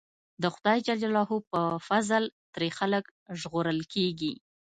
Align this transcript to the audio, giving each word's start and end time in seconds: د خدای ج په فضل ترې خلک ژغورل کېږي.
د 0.41 0.43
خدای 0.55 0.79
ج 0.87 0.91
په 1.51 1.61
فضل 1.87 2.23
ترې 2.53 2.69
خلک 2.77 3.05
ژغورل 3.39 3.79
کېږي. 3.93 4.33